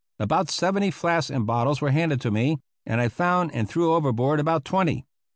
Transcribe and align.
About 0.17 0.49
seventy 0.49 0.89
flasks 0.89 1.29
and 1.29 1.45
bottles 1.45 1.79
were 1.79 1.91
handed 1.91 2.19
to 2.21 2.31
me, 2.31 2.57
and 2.87 2.99
I 2.99 3.07
found 3.07 3.53
and 3.53 3.69
threw 3.69 3.93
overboard 3.93 4.39
about 4.39 4.65
twenty. 4.65 5.05